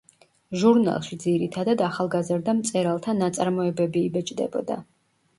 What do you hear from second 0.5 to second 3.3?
ჟურნალში ძირითადად ახალგაზრდა მწერალთა